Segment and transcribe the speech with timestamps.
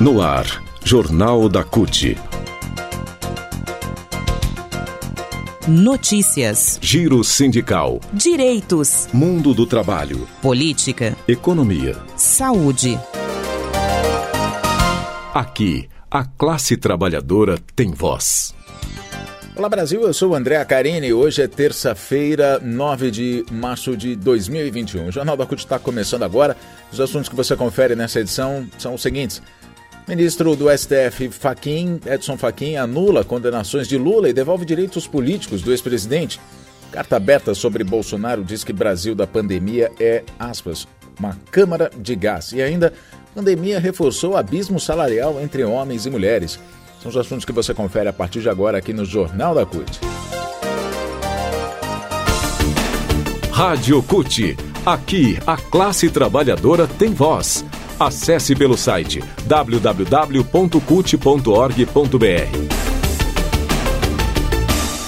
[0.00, 2.16] No ar, Jornal da CUT.
[5.66, 6.78] Notícias.
[6.80, 7.98] Giro sindical.
[8.12, 9.08] Direitos.
[9.12, 10.28] Mundo do trabalho.
[10.40, 11.16] Política.
[11.26, 11.96] Economia.
[12.14, 12.96] Saúde.
[15.34, 18.54] Aqui, a classe trabalhadora tem voz.
[19.56, 21.12] Olá Brasil, eu sou o André Acarini.
[21.12, 25.08] Hoje é terça-feira, 9 de março de 2021.
[25.08, 26.56] O Jornal da CUT está começando agora.
[26.92, 29.42] Os assuntos que você confere nessa edição são os seguintes.
[30.08, 35.70] Ministro do STF, Faquim, Edson Fachin, anula condenações de Lula e devolve direitos políticos do
[35.70, 36.40] ex-presidente.
[36.90, 42.52] Carta aberta sobre Bolsonaro diz que Brasil da pandemia é, aspas, uma câmara de gás.
[42.52, 42.90] E ainda,
[43.34, 46.58] pandemia reforçou o abismo salarial entre homens e mulheres.
[47.02, 50.00] São os assuntos que você confere a partir de agora aqui no Jornal da CUT.
[53.52, 54.56] Rádio CUT.
[54.86, 57.62] Aqui, a classe trabalhadora tem voz.
[58.00, 59.98] Acesse pelo site www.cut.org.br.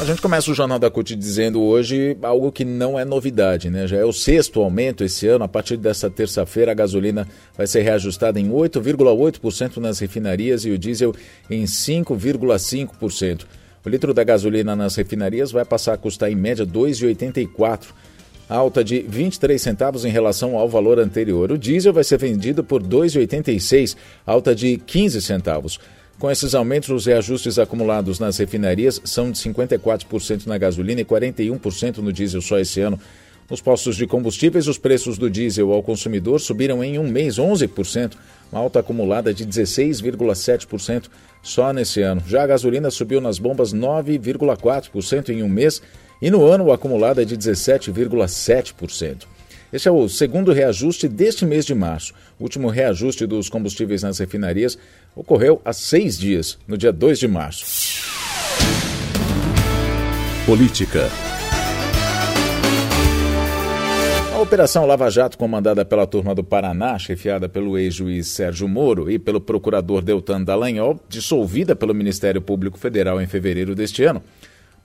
[0.00, 3.88] A gente começa o Jornal da CUT dizendo hoje algo que não é novidade, né?
[3.88, 5.42] Já é o sexto aumento esse ano.
[5.42, 10.78] A partir dessa terça-feira, a gasolina vai ser reajustada em 8,8% nas refinarias e o
[10.78, 11.12] diesel
[11.50, 13.46] em 5,5%.
[13.84, 17.86] O litro da gasolina nas refinarias vai passar a custar em média R$ 2,84
[18.48, 21.50] alta de 23 centavos em relação ao valor anterior.
[21.52, 25.78] O diesel vai ser vendido por 2,86, alta de 15 centavos.
[26.18, 31.98] Com esses aumentos, os reajustes acumulados nas refinarias são de 54% na gasolina e 41%
[31.98, 32.98] no diesel só esse ano.
[33.50, 38.14] Nos postos de combustíveis, os preços do diesel ao consumidor subiram em um mês 11%,
[38.50, 41.04] uma alta acumulada de 16,7%
[41.42, 42.22] só nesse ano.
[42.26, 45.80] Já a gasolina subiu nas bombas 9,4% em um mês
[46.20, 49.24] e no ano o acumulado é de 17,7%.
[49.72, 52.14] Este é o segundo reajuste deste mês de março.
[52.38, 54.78] O último reajuste dos combustíveis nas refinarias
[55.14, 57.64] ocorreu há seis dias, no dia 2 de março.
[60.46, 61.10] Política.
[64.32, 69.18] A Operação Lava Jato, comandada pela turma do Paraná, chefiada pelo ex-juiz Sérgio Moro e
[69.18, 74.22] pelo procurador Deltan Dallagnol, dissolvida pelo Ministério Público Federal em fevereiro deste ano,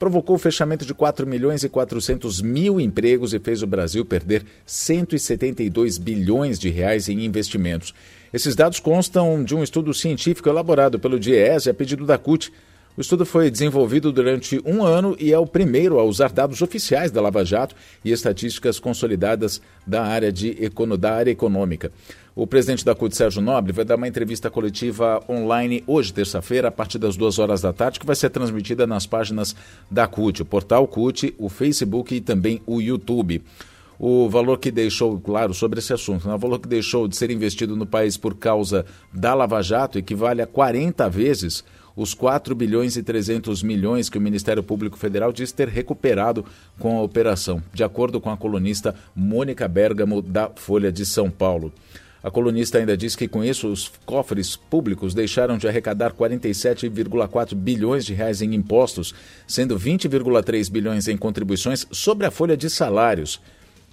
[0.00, 4.46] provocou o fechamento de 4 milhões e 400 mil empregos e fez o Brasil perder
[4.64, 7.92] 172 bilhões de reais em investimentos.
[8.32, 12.50] Esses dados constam de um estudo científico elaborado pelo DIEESE a pedido da CUT.
[12.96, 17.10] O estudo foi desenvolvido durante um ano e é o primeiro a usar dados oficiais
[17.10, 17.74] da Lava Jato
[18.04, 20.56] e estatísticas consolidadas da área, de,
[20.98, 21.92] da área econômica.
[22.34, 26.70] O presidente da CUT, Sérgio Nobre, vai dar uma entrevista coletiva online hoje, terça-feira, a
[26.70, 29.54] partir das duas horas da tarde, que vai ser transmitida nas páginas
[29.90, 33.42] da CUT, o portal CUT, o Facebook e também o YouTube.
[34.02, 36.34] O valor que deixou, claro, sobre esse assunto, né?
[36.34, 40.40] o valor que deixou de ser investido no país por causa da Lava Jato equivale
[40.40, 41.62] a 40 vezes
[41.94, 46.46] os 4 bilhões e 300 milhões que o Ministério Público Federal diz ter recuperado
[46.78, 51.70] com a operação, de acordo com a colunista Mônica Bergamo, da Folha de São Paulo.
[52.22, 58.06] A colunista ainda diz que com isso os cofres públicos deixaram de arrecadar 47,4 bilhões
[58.06, 59.14] de reais em impostos,
[59.46, 63.38] sendo 20,3 bilhões em contribuições sobre a folha de salários.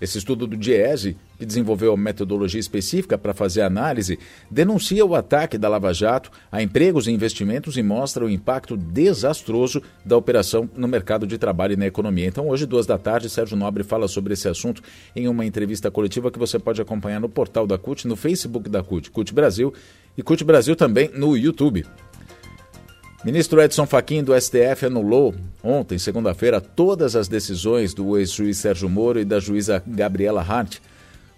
[0.00, 4.18] Esse estudo do DIESE, que desenvolveu a metodologia específica para fazer análise,
[4.50, 9.80] denuncia o ataque da Lava Jato a empregos e investimentos e mostra o impacto desastroso
[10.04, 12.26] da operação no mercado de trabalho e na economia.
[12.26, 14.82] Então, hoje, duas da tarde, Sérgio Nobre fala sobre esse assunto
[15.14, 18.82] em uma entrevista coletiva que você pode acompanhar no portal da CUT, no Facebook da
[18.82, 19.72] CUT, CUT Brasil
[20.18, 21.84] e CUT Brasil também no YouTube.
[23.24, 29.18] Ministro Edson Fachin do STF anulou ontem, segunda-feira, todas as decisões do ex-juiz Sérgio Moro
[29.18, 30.76] e da juíza Gabriela Hart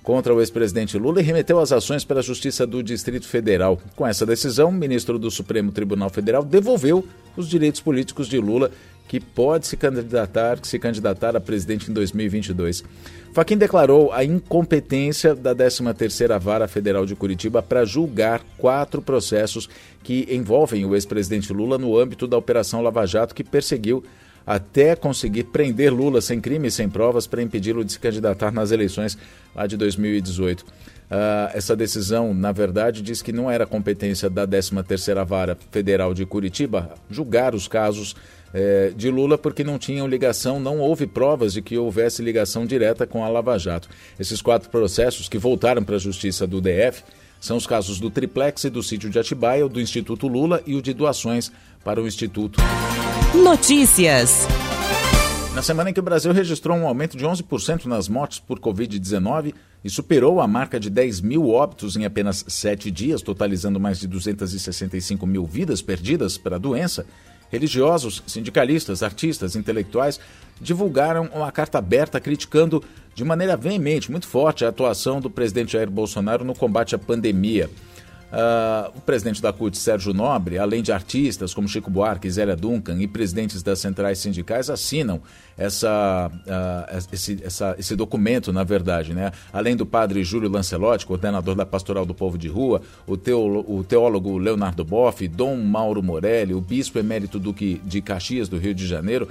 [0.03, 3.81] contra o ex-presidente Lula e remeteu as ações pela Justiça do Distrito Federal.
[3.95, 8.73] Com essa decisão, o ministro do Supremo Tribunal Federal devolveu os direitos políticos de Lula
[9.09, 12.85] que pode se candidatar, se candidatar a presidente em 2022.
[13.33, 19.69] Faquim declarou a incompetência da 13ª Vara Federal de Curitiba para julgar quatro processos
[20.03, 24.03] que envolvem o ex-presidente Lula no âmbito da Operação Lava Jato, que perseguiu
[24.47, 28.71] até conseguir prender Lula sem crime e sem provas para impedi-lo de se candidatar nas
[28.71, 29.19] eleições
[29.55, 30.61] lá de 2018.
[30.61, 30.65] Uh,
[31.11, 36.25] ah, essa decisão, na verdade, diz que não era competência da 13ª Vara Federal de
[36.25, 38.15] Curitiba julgar os casos
[38.59, 43.07] é, de Lula porque não tinham ligação, não houve provas de que houvesse ligação direta
[43.07, 43.87] com a Lava Jato.
[44.19, 47.05] Esses quatro processos que voltaram para a Justiça do DF
[47.39, 50.81] são os casos do Triplex e do sítio de Atibaia, do Instituto Lula e o
[50.81, 51.53] de doações
[51.85, 52.59] para o Instituto.
[53.35, 54.49] Notícias.
[55.55, 59.53] Na semana em que o Brasil registrou um aumento de 11% nas mortes por Covid-19
[59.85, 64.07] e superou a marca de 10 mil óbitos em apenas sete dias, totalizando mais de
[64.07, 67.05] 265 mil vidas perdidas para a doença,
[67.51, 70.21] religiosos, sindicalistas, artistas, intelectuais
[70.61, 72.83] divulgaram uma carta aberta criticando
[73.15, 77.71] de maneira veemente, muito forte, a atuação do presidente Jair Bolsonaro no combate à pandemia.
[78.27, 83.01] Uh, o presidente da CUT, Sérgio Nobre, além de artistas como Chico Buarque, Zélia Duncan
[83.01, 85.21] e presidentes das centrais sindicais, assinam
[85.57, 89.15] essa, uh, esse, essa, esse documento, na verdade.
[89.15, 89.31] Né?
[89.53, 93.85] Além do padre Júlio Lancelotti, coordenador da Pastoral do Povo de Rua, o, teólogo, o
[93.85, 98.89] teólogo Leonardo Boff, Dom Mauro Morelli, o bispo emérito Duque de Caxias, do Rio de
[98.89, 99.29] Janeiro,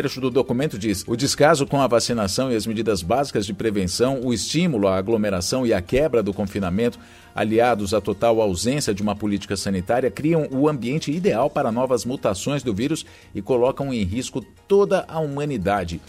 [0.00, 4.20] trecho do documento diz: o descaso com a vacinação e as medidas básicas de prevenção,
[4.24, 6.98] o estímulo à aglomeração e a quebra do confinamento,
[7.34, 12.62] aliados à total ausência de uma política sanitária, criam o ambiente ideal para novas mutações
[12.62, 13.04] do vírus
[13.34, 16.00] e colocam em risco toda a humanidade.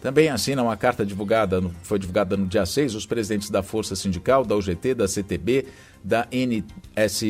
[0.00, 4.44] Também assinam a carta divulgada, foi divulgada no dia 6, os presidentes da Força Sindical,
[4.44, 5.66] da UGT, da CTB,
[6.02, 7.22] da, NS,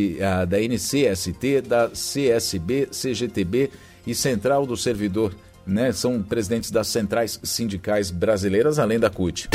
[0.46, 3.70] da NCST, da CSB, CGTB
[4.06, 5.34] e Central do Servidor
[5.66, 5.92] né?
[5.92, 9.48] São presidentes das centrais sindicais brasileiras, além da CUT.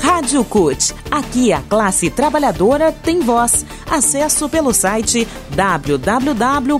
[0.00, 0.94] Rádio CUT.
[1.10, 3.64] Aqui a classe trabalhadora tem voz.
[3.90, 6.74] Acesso pelo site www.cut.org.br.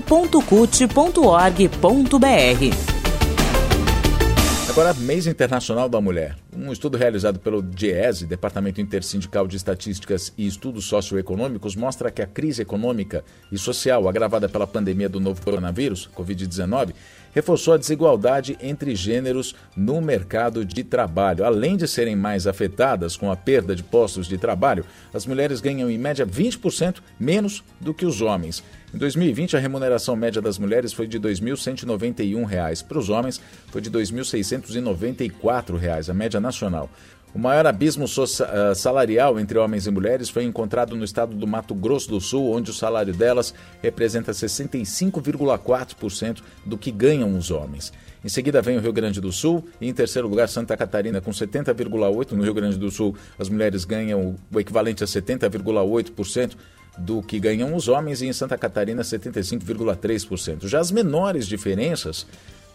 [4.75, 6.35] Agora, Mês Internacional da Mulher.
[6.53, 12.27] Um estudo realizado pelo DIESE, Departamento Intersindical de Estatísticas e Estudos Socioeconômicos, mostra que a
[12.27, 16.93] crise econômica e social agravada pela pandemia do novo coronavírus, Covid-19,
[17.35, 21.43] reforçou a desigualdade entre gêneros no mercado de trabalho.
[21.43, 25.91] Além de serem mais afetadas com a perda de postos de trabalho, as mulheres ganham
[25.91, 28.63] em média 20% menos do que os homens.
[28.93, 33.81] Em 2020, a remuneração média das mulheres foi de R$ 2.191, para os homens foi
[33.81, 36.89] de R$ 2.694, a média nacional.
[37.35, 41.75] O maior abismo eh, salarial entre homens e mulheres foi encontrado no estado do Mato
[41.75, 43.53] Grosso do Sul, onde o salário delas
[43.83, 47.91] representa 65,4% do que ganham os homens.
[48.23, 51.31] Em seguida vem o Rio Grande do Sul e em terceiro lugar Santa Catarina com
[51.31, 52.31] 70,8%.
[52.31, 56.55] No Rio Grande do Sul as mulheres ganham o equivalente a 70,8%
[56.97, 60.67] do que ganham os homens e em Santa Catarina 75,3%.
[60.67, 62.25] Já as menores diferenças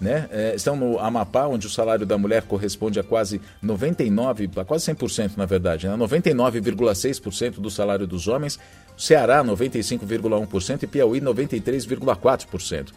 [0.00, 0.26] né?
[0.30, 4.92] É, estão no Amapá, onde o salário da mulher corresponde a quase 99, a quase
[4.92, 5.96] 100% na verdade, né?
[5.96, 8.58] 99,6% do salário dos homens,
[8.96, 12.88] Ceará 95,1% e Piauí 93,4%.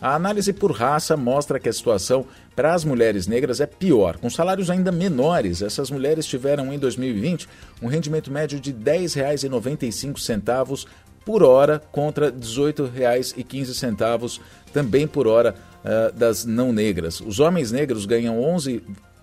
[0.00, 4.18] A análise por raça mostra que a situação para as mulheres negras é pior.
[4.18, 7.48] Com salários ainda menores, essas mulheres tiveram em 2020
[7.80, 10.86] um rendimento médio de R$ 10,95
[11.24, 14.40] por hora contra R$ 18,15
[14.72, 15.54] também por hora
[15.84, 17.20] uh, das não negras.
[17.20, 18.46] Os homens negros ganham R$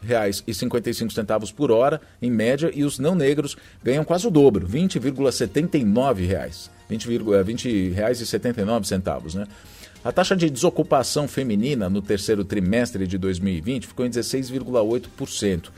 [0.07, 6.69] 11,55 por hora, em média, e os não negros ganham quase o dobro, 20,79 reais.
[6.89, 9.45] 20, uh, 20 reais e 79 centavos, né?
[10.03, 15.69] A taxa de desocupação feminina no terceiro trimestre de 2020 ficou em 16,8%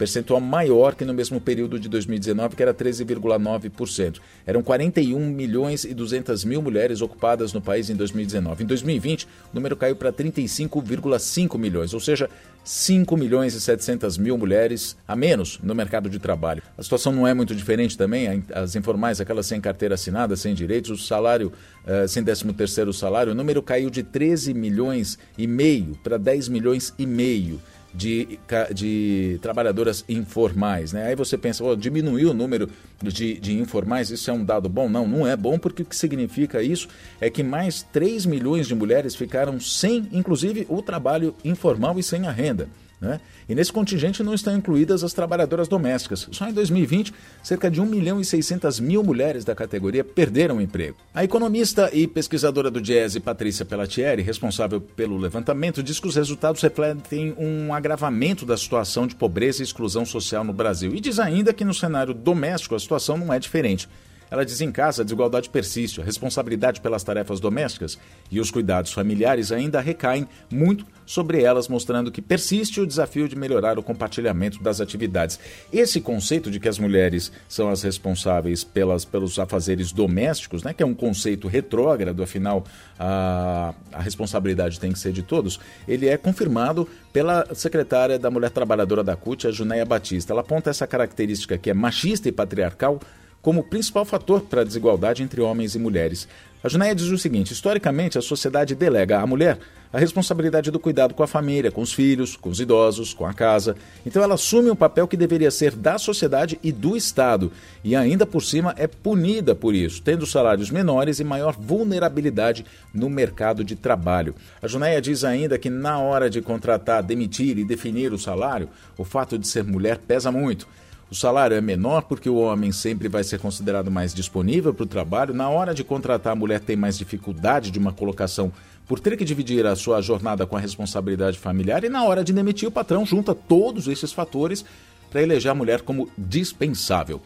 [0.00, 4.18] percentual maior que no mesmo período de 2019, que era 13,9%.
[4.46, 8.64] Eram 41 milhões e 200 mil mulheres ocupadas no país em 2019.
[8.64, 12.30] Em 2020, o número caiu para 35,5 milhões, ou seja,
[12.64, 16.62] 5 milhões e 700 mil mulheres a menos no mercado de trabalho.
[16.78, 20.90] A situação não é muito diferente também, as informais, aquelas sem carteira assinada, sem direitos,
[20.90, 21.52] o salário
[21.84, 26.48] uh, sem 13 terceiro salário, o número caiu de 13 milhões e meio para 10
[26.48, 27.60] milhões e meio
[27.92, 28.38] de,
[28.74, 30.92] de trabalhadoras informais.
[30.92, 31.06] Né?
[31.06, 32.68] Aí você pensa, oh, diminuiu o número
[33.02, 34.88] de, de informais, isso é um dado bom?
[34.88, 36.88] Não, não é bom, porque o que significa isso
[37.20, 42.26] é que mais 3 milhões de mulheres ficaram sem, inclusive, o trabalho informal e sem
[42.26, 42.68] a renda.
[43.00, 43.18] Né?
[43.48, 46.28] E nesse contingente não estão incluídas as trabalhadoras domésticas.
[46.30, 50.60] Só em 2020, cerca de 1 milhão e 600 mil mulheres da categoria perderam o
[50.60, 50.98] emprego.
[51.14, 56.60] A economista e pesquisadora do Diese, Patrícia Pellatieri, responsável pelo levantamento, diz que os resultados
[56.60, 60.94] refletem um agravamento da situação de pobreza e exclusão social no Brasil.
[60.94, 63.88] E diz ainda que no cenário doméstico a situação não é diferente.
[64.30, 67.98] Ela diz em casa a desigualdade persiste, a responsabilidade pelas tarefas domésticas
[68.30, 73.34] e os cuidados familiares ainda recaem muito sobre elas, mostrando que persiste o desafio de
[73.34, 75.40] melhorar o compartilhamento das atividades.
[75.72, 80.82] Esse conceito de que as mulheres são as responsáveis pelas, pelos afazeres domésticos, né, que
[80.82, 82.64] é um conceito retrógrado, afinal
[82.96, 85.58] a, a responsabilidade tem que ser de todos,
[85.88, 90.32] ele é confirmado pela secretária da Mulher Trabalhadora da CUT, a Junéia Batista.
[90.32, 93.00] Ela aponta essa característica que é machista e patriarcal
[93.42, 96.28] como principal fator para a desigualdade entre homens e mulheres.
[96.62, 99.58] A Junéia diz o seguinte: historicamente, a sociedade delega à mulher
[99.92, 103.34] a responsabilidade do cuidado com a família, com os filhos, com os idosos, com a
[103.34, 103.74] casa.
[104.06, 107.50] Então ela assume um papel que deveria ser da sociedade e do Estado,
[107.82, 113.10] e ainda por cima é punida por isso, tendo salários menores e maior vulnerabilidade no
[113.10, 114.34] mercado de trabalho.
[114.62, 119.04] A Junéia diz ainda que na hora de contratar, demitir e definir o salário, o
[119.04, 120.68] fato de ser mulher pesa muito.
[121.10, 124.86] O salário é menor porque o homem sempre vai ser considerado mais disponível para o
[124.86, 125.34] trabalho.
[125.34, 128.52] Na hora de contratar, a mulher tem mais dificuldade de uma colocação
[128.86, 131.82] por ter que dividir a sua jornada com a responsabilidade familiar.
[131.82, 134.64] E na hora de demitir, o patrão junta todos esses fatores
[135.10, 137.20] para eleger a mulher como dispensável.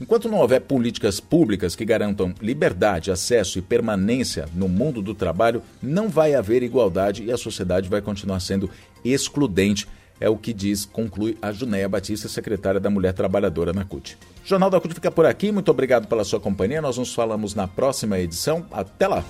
[0.00, 5.60] Enquanto não houver políticas públicas que garantam liberdade, acesso e permanência no mundo do trabalho,
[5.82, 8.70] não vai haver igualdade e a sociedade vai continuar sendo
[9.04, 9.88] excludente
[10.20, 14.16] é o que diz, conclui a Junéia Batista, secretária da Mulher Trabalhadora na CUT.
[14.44, 17.54] O Jornal da CUT fica por aqui, muito obrigado pela sua companhia, nós nos falamos
[17.54, 19.24] na próxima edição, até lá!